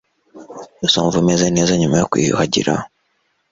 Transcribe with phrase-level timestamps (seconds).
[0.85, 2.73] Uzumva umeze neza nyuma yo kwiyuhagira.